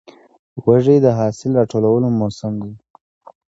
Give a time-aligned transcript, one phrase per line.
[0.65, 2.73] وږی د حاصل راټولو موسم دی.